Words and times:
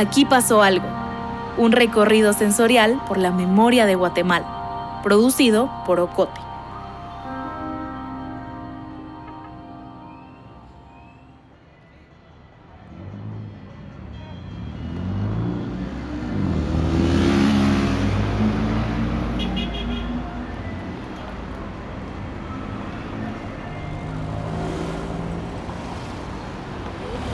Aquí 0.00 0.24
pasó 0.24 0.62
algo. 0.62 0.86
Un 1.56 1.72
recorrido 1.72 2.32
sensorial 2.32 3.02
por 3.08 3.18
la 3.18 3.32
memoria 3.32 3.84
de 3.84 3.96
Guatemala, 3.96 5.00
producido 5.02 5.68
por 5.86 5.98
Ocote. 5.98 6.40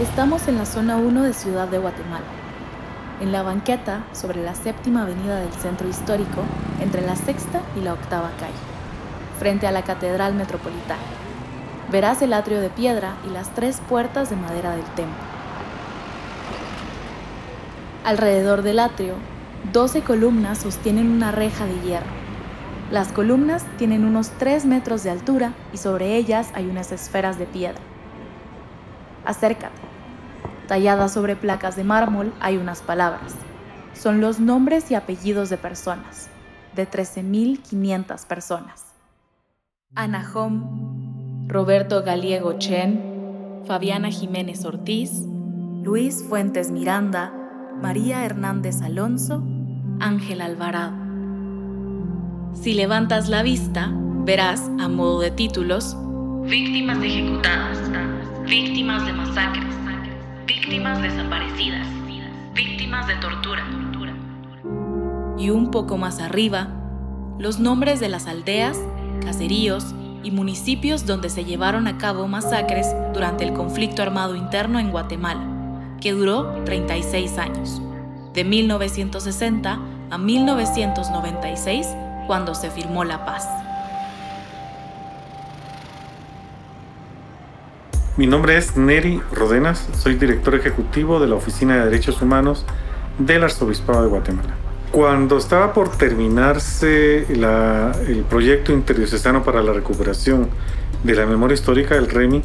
Estamos 0.00 0.48
en 0.48 0.56
la 0.56 0.64
zona 0.64 0.96
1 0.96 1.24
de 1.24 1.34
Ciudad 1.34 1.68
de 1.68 1.76
Guatemala, 1.76 2.24
en 3.20 3.32
la 3.32 3.42
banqueta 3.42 4.04
sobre 4.12 4.42
la 4.42 4.54
séptima 4.54 5.02
avenida 5.02 5.40
del 5.40 5.52
centro 5.52 5.88
histórico, 5.88 6.42
entre 6.80 7.02
la 7.02 7.16
sexta 7.16 7.60
y 7.76 7.80
la 7.80 7.94
octava 7.94 8.30
calle, 8.38 8.52
frente 9.38 9.66
a 9.66 9.72
la 9.72 9.82
Catedral 9.82 10.34
Metropolitana. 10.34 11.02
Verás 11.90 12.22
el 12.22 12.32
atrio 12.32 12.60
de 12.60 12.70
piedra 12.70 13.16
y 13.26 13.30
las 13.30 13.54
tres 13.54 13.80
puertas 13.88 14.30
de 14.30 14.36
madera 14.36 14.72
del 14.72 14.84
templo. 14.96 15.14
Alrededor 18.04 18.62
del 18.62 18.80
atrio, 18.80 19.14
12 19.72 20.02
columnas 20.02 20.58
sostienen 20.58 21.10
una 21.10 21.32
reja 21.32 21.66
de 21.66 21.80
hierro. 21.80 22.24
Las 22.90 23.12
columnas 23.12 23.64
tienen 23.78 24.04
unos 24.04 24.30
3 24.38 24.66
metros 24.66 25.02
de 25.04 25.10
altura 25.10 25.52
y 25.72 25.78
sobre 25.78 26.16
ellas 26.16 26.50
hay 26.54 26.66
unas 26.66 26.92
esferas 26.92 27.38
de 27.38 27.46
piedra. 27.46 27.80
Acércate. 29.24 29.93
Talladas 30.68 31.12
sobre 31.12 31.36
placas 31.36 31.76
de 31.76 31.84
mármol 31.84 32.32
hay 32.40 32.56
unas 32.56 32.80
palabras. 32.80 33.34
Son 33.92 34.20
los 34.20 34.40
nombres 34.40 34.90
y 34.90 34.94
apellidos 34.94 35.50
de 35.50 35.58
personas, 35.58 36.28
de 36.74 36.88
13.500 36.90 38.26
personas. 38.26 38.86
Anahom, 39.94 41.46
Roberto 41.48 42.02
Galiego 42.02 42.54
Chen, 42.58 43.62
Fabiana 43.66 44.10
Jiménez 44.10 44.64
Ortiz, 44.64 45.12
Luis 45.82 46.24
Fuentes 46.28 46.70
Miranda, 46.70 47.32
María 47.80 48.24
Hernández 48.24 48.80
Alonso, 48.82 49.44
Ángel 50.00 50.40
Alvarado. 50.40 50.96
Si 52.54 52.72
levantas 52.72 53.28
la 53.28 53.42
vista, 53.42 53.92
verás, 54.24 54.70
a 54.80 54.88
modo 54.88 55.20
de 55.20 55.30
títulos, 55.30 55.96
Víctimas 56.46 57.02
ejecutadas, 57.02 57.78
víctimas 58.44 59.06
de 59.06 59.12
masacres, 59.14 59.74
víctimas 60.46 61.00
desaparecidas, 61.00 61.86
víctimas 62.54 63.06
de 63.06 63.14
tortura. 63.16 63.64
Y 65.38 65.50
un 65.50 65.70
poco 65.70 65.96
más 65.96 66.20
arriba, 66.20 66.68
los 67.38 67.58
nombres 67.58 68.00
de 68.00 68.08
las 68.08 68.26
aldeas, 68.26 68.78
caseríos 69.24 69.94
y 70.22 70.30
municipios 70.30 71.06
donde 71.06 71.30
se 71.30 71.44
llevaron 71.44 71.86
a 71.86 71.98
cabo 71.98 72.28
masacres 72.28 72.86
durante 73.12 73.44
el 73.44 73.52
conflicto 73.52 74.02
armado 74.02 74.36
interno 74.36 74.78
en 74.78 74.90
Guatemala, 74.90 75.96
que 76.00 76.12
duró 76.12 76.62
36 76.64 77.38
años, 77.38 77.80
de 78.32 78.44
1960 78.44 79.78
a 80.10 80.18
1996, 80.18 81.88
cuando 82.26 82.54
se 82.54 82.70
firmó 82.70 83.04
la 83.04 83.24
paz. 83.24 83.48
Mi 88.16 88.28
nombre 88.28 88.56
es 88.56 88.76
Neri 88.76 89.20
Rodenas, 89.32 89.88
soy 89.98 90.14
director 90.14 90.54
ejecutivo 90.54 91.18
de 91.18 91.26
la 91.26 91.34
Oficina 91.34 91.74
de 91.74 91.86
Derechos 91.86 92.22
Humanos 92.22 92.64
del 93.18 93.42
Arzobispado 93.42 94.04
de 94.04 94.08
Guatemala. 94.08 94.54
Cuando 94.92 95.36
estaba 95.36 95.72
por 95.72 95.90
terminarse 95.90 97.26
el 97.28 98.24
proyecto 98.30 98.72
interdiocesano 98.72 99.42
para 99.42 99.64
la 99.64 99.72
recuperación 99.72 100.48
de 101.02 101.16
la 101.16 101.26
memoria 101.26 101.54
histórica 101.54 101.96
del 101.96 102.08
REMI, 102.08 102.42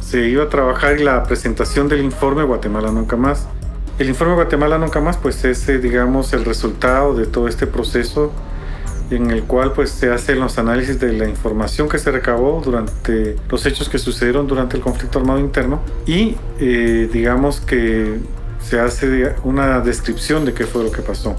se 0.00 0.28
iba 0.28 0.44
a 0.44 0.50
trabajar 0.50 1.00
la 1.00 1.22
presentación 1.22 1.88
del 1.88 2.04
informe 2.04 2.42
Guatemala 2.42 2.92
Nunca 2.92 3.16
Más. 3.16 3.48
El 3.98 4.10
informe 4.10 4.34
Guatemala 4.34 4.76
Nunca 4.76 5.00
Más 5.00 5.16
pues 5.16 5.42
es, 5.42 5.66
eh, 5.70 5.78
digamos, 5.78 6.34
el 6.34 6.44
resultado 6.44 7.14
de 7.14 7.24
todo 7.24 7.48
este 7.48 7.66
proceso 7.66 8.30
en 9.10 9.30
el 9.30 9.44
cual 9.44 9.72
pues 9.72 9.90
se 9.90 10.10
hacen 10.10 10.40
los 10.40 10.58
análisis 10.58 11.00
de 11.00 11.12
la 11.12 11.28
información 11.28 11.88
que 11.88 11.98
se 11.98 12.10
recabó 12.10 12.60
durante 12.64 13.36
los 13.48 13.64
hechos 13.66 13.88
que 13.88 13.98
sucedieron 13.98 14.46
durante 14.46 14.76
el 14.76 14.82
conflicto 14.82 15.18
armado 15.18 15.38
interno 15.38 15.80
y 16.06 16.36
eh, 16.60 17.08
digamos 17.12 17.60
que 17.60 18.18
se 18.60 18.80
hace 18.80 19.34
una 19.44 19.80
descripción 19.80 20.44
de 20.44 20.52
qué 20.52 20.66
fue 20.66 20.84
lo 20.84 20.92
que 20.92 21.02
pasó. 21.02 21.36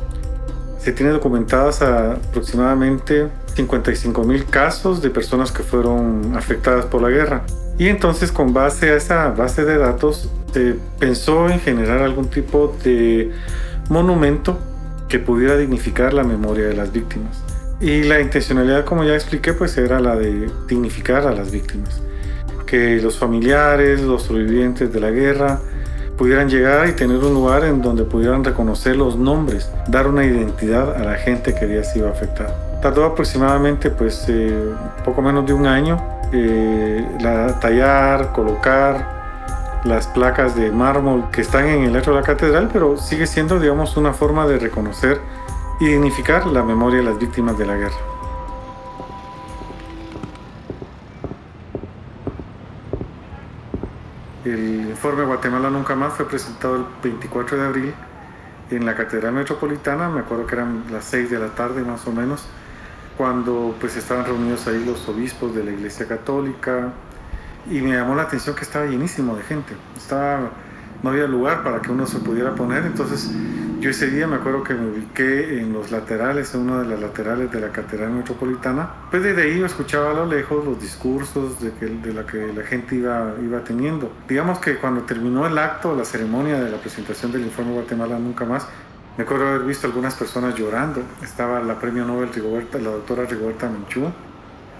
Se 0.80 0.94
tiene 0.94 1.12
documentadas 1.12 1.82
aproximadamente 1.82 3.28
55 3.56 4.24
mil 4.24 4.46
casos 4.46 5.02
de 5.02 5.10
personas 5.10 5.52
que 5.52 5.62
fueron 5.62 6.36
afectadas 6.36 6.86
por 6.86 7.02
la 7.02 7.10
guerra. 7.10 7.44
Y 7.78 7.88
entonces 7.88 8.32
con 8.32 8.54
base 8.54 8.90
a 8.92 8.96
esa 8.96 9.30
base 9.32 9.66
de 9.66 9.78
datos 9.78 10.30
se 10.54 10.76
pensó 11.00 11.50
en 11.50 11.60
generar 11.60 12.02
algún 12.02 12.30
tipo 12.30 12.76
de 12.84 13.32
monumento 13.90 14.58
que 15.08 15.20
pudiera 15.20 15.58
dignificar 15.58 16.14
la 16.14 16.24
memoria 16.24 16.68
de 16.68 16.76
las 16.76 16.92
víctimas. 16.92 17.49
Y 17.82 18.04
la 18.04 18.20
intencionalidad, 18.20 18.84
como 18.84 19.04
ya 19.04 19.14
expliqué, 19.14 19.54
pues 19.54 19.78
era 19.78 20.00
la 20.00 20.16
de 20.16 20.52
dignificar 20.68 21.26
a 21.26 21.32
las 21.32 21.52
víctimas. 21.52 22.02
Que 22.66 23.02
los 23.02 23.18
familiares, 23.18 24.02
los 24.02 24.24
sobrevivientes 24.24 24.92
de 24.92 25.00
la 25.00 25.12
guerra 25.12 25.60
pudieran 26.18 26.50
llegar 26.50 26.90
y 26.90 26.92
tener 26.92 27.18
un 27.18 27.34
lugar 27.34 27.64
en 27.64 27.82
donde 27.82 28.04
pudieran 28.04 28.44
reconocer 28.44 28.98
los 28.98 29.16
nombres, 29.16 29.72
dar 29.88 30.06
una 30.08 30.26
identidad 30.26 30.94
a 30.94 31.06
la 31.06 31.16
gente 31.16 31.56
que 31.56 31.64
había 31.64 31.86
sido 31.86 32.10
afectada. 32.10 32.82
Tardó 32.82 33.06
aproximadamente 33.06 33.90
pues 33.90 34.26
eh, 34.28 34.54
poco 35.06 35.22
menos 35.22 35.46
de 35.46 35.54
un 35.54 35.66
año 35.66 35.98
eh, 36.34 37.08
la, 37.22 37.58
tallar, 37.62 38.34
colocar 38.34 39.82
las 39.86 40.08
placas 40.08 40.58
de 40.58 40.72
mármol 40.72 41.32
que 41.32 41.40
están 41.40 41.66
en 41.68 41.84
el 41.86 41.94
lecho 41.94 42.12
de 42.12 42.18
la 42.18 42.24
catedral, 42.24 42.70
pero 42.72 42.98
sigue 42.98 43.26
siendo 43.26 43.58
digamos 43.58 43.96
una 43.96 44.12
forma 44.12 44.46
de 44.46 44.60
reconocer 44.60 45.22
dignificar 45.88 46.46
la 46.48 46.62
memoria 46.64 47.00
de 47.00 47.06
las 47.06 47.18
víctimas 47.18 47.58
de 47.58 47.66
la 47.66 47.76
guerra. 47.76 47.96
El 54.44 54.90
informe 54.90 55.24
Guatemala 55.24 55.70
Nunca 55.70 55.96
Más 55.96 56.14
fue 56.14 56.28
presentado 56.28 56.76
el 56.76 56.86
24 57.04 57.58
de 57.58 57.66
abril 57.66 57.94
en 58.72 58.86
la 58.86 58.96
Catedral 58.96 59.34
Metropolitana, 59.34 60.10
me 60.10 60.20
acuerdo 60.20 60.46
que 60.46 60.56
eran 60.56 60.84
las 60.92 61.06
6 61.06 61.30
de 61.30 61.40
la 61.40 61.48
tarde 61.48 61.82
más 61.84 62.06
o 62.08 62.12
menos, 62.12 62.46
cuando 63.18 63.76
pues 63.80 63.96
estaban 63.96 64.26
reunidos 64.26 64.68
ahí 64.68 64.84
los 64.86 65.08
obispos 65.08 65.56
de 65.56 65.64
la 65.64 65.72
Iglesia 65.72 66.08
Católica. 66.08 66.94
Y 67.70 67.82
me 67.82 67.92
llamó 67.92 68.16
la 68.16 68.24
atención 68.24 68.56
que 68.56 68.64
estaba 68.64 68.86
llenísimo 68.86 69.36
de 69.36 69.44
gente, 69.44 69.76
estaba 69.96 70.50
no 71.04 71.10
había 71.12 71.28
lugar 71.28 71.64
para 71.64 71.82
que 71.82 71.92
uno 71.92 72.06
se 72.06 72.20
pudiera 72.20 72.56
poner. 72.56 72.86
Entonces 72.86 73.32
yo 73.80 73.90
ese 73.90 74.10
día 74.10 74.28
me 74.28 74.36
acuerdo 74.36 74.62
que 74.64 74.74
me 74.74 74.92
ubiqué 74.92 75.62
en 75.62 75.72
los 75.72 75.90
laterales, 75.90 76.54
en 76.54 76.62
una 76.62 76.82
de 76.82 76.88
las 76.88 77.00
laterales 77.00 77.50
de 77.50 77.62
la 77.62 77.70
Catedral 77.70 78.12
Metropolitana. 78.12 78.90
Pues 79.10 79.24
desde 79.24 79.44
ahí 79.44 79.60
yo 79.60 79.66
escuchaba 79.66 80.12
a 80.12 80.14
lo 80.14 80.26
lejos 80.26 80.66
los 80.66 80.82
discursos 80.82 81.62
de, 81.62 81.72
que, 81.72 81.86
de 81.86 82.14
la 82.14 82.26
que 82.26 82.52
la 82.54 82.64
gente 82.64 82.96
iba, 82.96 83.36
iba 83.42 83.64
teniendo. 83.64 84.12
Digamos 84.28 84.60
que 84.60 84.76
cuando 84.76 85.04
terminó 85.04 85.48
el 85.48 85.58
acto, 85.58 85.96
la 85.96 86.04
ceremonia 86.04 86.60
de 86.60 86.70
la 86.70 86.78
presentación 86.78 87.32
del 87.32 87.44
informe 87.44 87.72
Guatemala 87.72 88.20
Nunca 88.20 88.44
Más, 88.44 88.68
me 89.18 89.24
acuerdo 89.24 89.48
haber 89.48 89.62
visto 89.62 89.88
algunas 89.88 90.14
personas 90.16 90.56
llorando. 90.56 91.02
Estaba 91.24 91.62
la 91.62 91.80
premio 91.80 92.04
Nobel 92.04 92.34
Rigoberta, 92.34 92.80
la 92.80 92.90
doctora 92.90 93.24
Rigoberta 93.24 93.70
Menchú, 93.70 94.12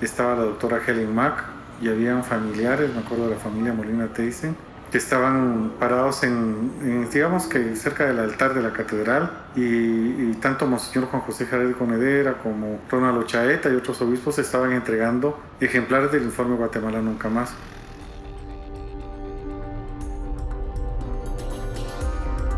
estaba 0.02 0.36
la 0.36 0.44
doctora 0.44 0.82
Helen 0.86 1.16
Mack 1.16 1.44
y 1.82 1.88
habían 1.88 2.26
familiares, 2.26 2.94
me 2.94 3.00
acuerdo 3.00 3.30
de 3.30 3.36
la 3.36 3.40
familia 3.40 3.74
Molina 3.74 4.08
Teisen 4.08 4.56
que 4.92 4.98
estaban 4.98 5.74
parados 5.80 6.24
en, 6.24 7.10
digamos 7.12 7.46
que 7.48 7.76
cerca 7.76 8.06
del 8.06 8.20
altar 8.20 8.54
de 8.54 8.62
la 8.62 8.74
catedral 8.74 9.32
y, 9.56 10.34
tanto 10.42 10.66
Monseñor 10.66 11.10
Juan 11.10 11.22
José 11.24 11.46
Jared 11.46 11.76
Conedera 11.76 12.40
como 12.42 12.80
Ronald 12.90 13.20
Ochaeta 13.20 13.70
y 13.70 13.76
otros 13.76 14.02
obispos 14.02 14.40
estaban 14.40 14.72
entregando 14.72 15.40
ejemplares 15.60 16.12
del 16.12 16.24
informe 16.24 16.56
Guatemala 16.56 17.02
Nunca 17.02 17.30
Más. 17.30 17.54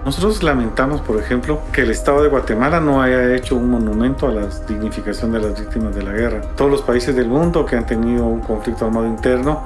Nosotros 0.05 0.41
lamentamos, 0.41 0.99
por 1.01 1.19
ejemplo, 1.19 1.61
que 1.71 1.83
el 1.83 1.91
Estado 1.91 2.23
de 2.23 2.29
Guatemala 2.29 2.79
no 2.79 3.01
haya 3.01 3.35
hecho 3.35 3.55
un 3.55 3.69
monumento 3.69 4.27
a 4.27 4.31
la 4.31 4.47
dignificación 4.67 5.31
de 5.31 5.39
las 5.39 5.59
víctimas 5.59 5.95
de 5.95 6.01
la 6.01 6.11
guerra. 6.11 6.41
Todos 6.55 6.71
los 6.71 6.81
países 6.81 7.15
del 7.15 7.27
mundo 7.27 7.65
que 7.65 7.75
han 7.75 7.85
tenido 7.85 8.25
un 8.25 8.39
conflicto 8.39 8.85
armado 8.85 9.05
interno 9.05 9.63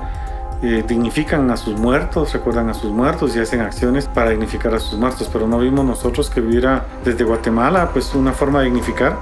eh, 0.61 0.83
dignifican 0.87 1.49
a 1.51 1.57
sus 1.57 1.79
muertos, 1.79 2.33
recuerdan 2.33 2.69
a 2.69 2.73
sus 2.73 2.91
muertos 2.91 3.35
y 3.35 3.39
hacen 3.39 3.61
acciones 3.61 4.07
para 4.07 4.31
dignificar 4.31 4.73
a 4.73 4.79
sus 4.79 4.97
muertos, 4.97 5.29
pero 5.31 5.47
no 5.47 5.59
vimos 5.59 5.85
nosotros 5.85 6.29
que 6.29 6.41
hubiera 6.41 6.85
desde 7.03 7.23
Guatemala 7.23 7.89
pues 7.93 8.13
una 8.15 8.33
forma 8.33 8.59
de 8.59 8.65
dignificar 8.65 9.17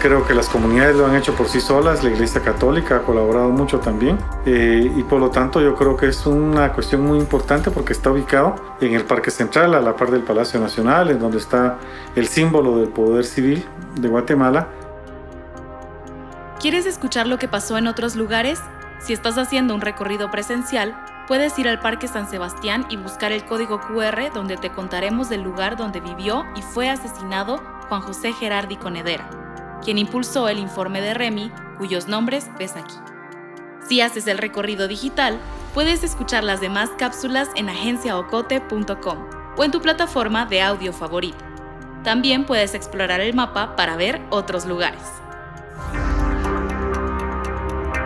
Creo 0.00 0.26
que 0.26 0.32
las 0.32 0.48
comunidades 0.48 0.96
lo 0.96 1.04
han 1.04 1.14
hecho 1.14 1.34
por 1.34 1.46
sí 1.46 1.60
solas, 1.60 2.02
la 2.02 2.08
Iglesia 2.08 2.40
Católica 2.40 2.96
ha 2.96 3.02
colaborado 3.02 3.50
mucho 3.50 3.80
también 3.80 4.18
eh, 4.46 4.90
y 4.96 5.02
por 5.02 5.20
lo 5.20 5.28
tanto 5.28 5.60
yo 5.60 5.74
creo 5.74 5.94
que 5.94 6.06
es 6.06 6.24
una 6.24 6.72
cuestión 6.72 7.02
muy 7.02 7.18
importante 7.18 7.70
porque 7.70 7.92
está 7.92 8.10
ubicado 8.10 8.54
en 8.80 8.94
el 8.94 9.04
Parque 9.04 9.30
Central, 9.30 9.74
a 9.74 9.80
la 9.82 9.96
par 9.96 10.10
del 10.10 10.22
Palacio 10.22 10.58
Nacional, 10.58 11.10
en 11.10 11.18
donde 11.18 11.36
está 11.36 11.76
el 12.16 12.28
símbolo 12.28 12.78
del 12.78 12.88
poder 12.88 13.26
civil 13.26 13.62
de 14.00 14.08
Guatemala. 14.08 14.68
¿Quieres 16.60 16.86
escuchar 16.86 17.26
lo 17.26 17.38
que 17.38 17.48
pasó 17.48 17.76
en 17.76 17.86
otros 17.86 18.16
lugares? 18.16 18.58
Si 19.00 19.12
estás 19.12 19.38
haciendo 19.38 19.74
un 19.74 19.80
recorrido 19.80 20.30
presencial, 20.30 21.04
puedes 21.26 21.58
ir 21.58 21.68
al 21.68 21.80
Parque 21.80 22.06
San 22.06 22.28
Sebastián 22.28 22.86
y 22.90 22.96
buscar 22.96 23.32
el 23.32 23.44
código 23.44 23.80
QR 23.80 24.32
donde 24.32 24.56
te 24.56 24.70
contaremos 24.70 25.28
del 25.28 25.42
lugar 25.42 25.76
donde 25.76 26.00
vivió 26.00 26.46
y 26.54 26.62
fue 26.62 26.88
asesinado 26.88 27.62
Juan 27.88 28.02
José 28.02 28.32
Gerardi 28.32 28.76
Conedera 28.76 29.28
quien 29.82 29.98
impulsó 29.98 30.48
el 30.48 30.58
informe 30.58 31.00
de 31.00 31.14
Remy, 31.14 31.50
cuyos 31.78 32.08
nombres 32.08 32.50
ves 32.58 32.76
aquí. 32.76 32.94
Si 33.86 34.00
haces 34.00 34.26
el 34.26 34.38
recorrido 34.38 34.88
digital, 34.88 35.38
puedes 35.74 36.04
escuchar 36.04 36.44
las 36.44 36.60
demás 36.60 36.90
cápsulas 36.98 37.48
en 37.56 37.68
agenciaocote.com 37.68 39.26
o 39.56 39.64
en 39.64 39.70
tu 39.70 39.80
plataforma 39.80 40.46
de 40.46 40.62
audio 40.62 40.92
favorita. 40.92 41.44
También 42.04 42.44
puedes 42.44 42.74
explorar 42.74 43.20
el 43.20 43.34
mapa 43.34 43.76
para 43.76 43.96
ver 43.96 44.22
otros 44.30 44.64
lugares. 44.66 45.02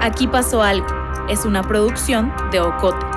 Aquí 0.05 0.29
pasó 0.29 0.63
algo. 0.63 0.87
Es 1.31 1.47
una 1.47 1.63
producción 1.63 2.31
de 2.53 2.61
Ocote. 2.61 3.14